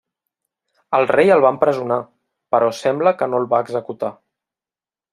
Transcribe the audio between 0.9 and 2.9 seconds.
El rei el va empresonar, però